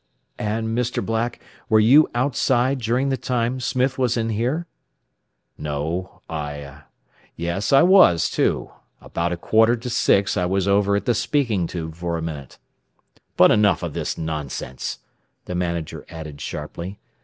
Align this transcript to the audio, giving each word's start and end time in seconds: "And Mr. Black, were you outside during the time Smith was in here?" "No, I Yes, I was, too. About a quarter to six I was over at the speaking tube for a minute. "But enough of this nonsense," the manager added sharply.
"And 0.39 0.75
Mr. 0.75 1.05
Black, 1.05 1.39
were 1.69 1.79
you 1.79 2.09
outside 2.15 2.79
during 2.79 3.09
the 3.09 3.17
time 3.17 3.59
Smith 3.59 3.99
was 3.99 4.17
in 4.17 4.29
here?" 4.29 4.65
"No, 5.59 6.21
I 6.27 6.85
Yes, 7.35 7.71
I 7.71 7.83
was, 7.83 8.27
too. 8.27 8.71
About 8.99 9.31
a 9.31 9.37
quarter 9.37 9.75
to 9.75 9.89
six 9.91 10.35
I 10.37 10.45
was 10.47 10.67
over 10.67 10.95
at 10.95 11.05
the 11.05 11.13
speaking 11.13 11.67
tube 11.67 11.93
for 11.93 12.17
a 12.17 12.21
minute. 12.23 12.57
"But 13.37 13.51
enough 13.51 13.83
of 13.83 13.93
this 13.93 14.17
nonsense," 14.17 14.97
the 15.45 15.53
manager 15.53 16.03
added 16.09 16.41
sharply. 16.41 16.97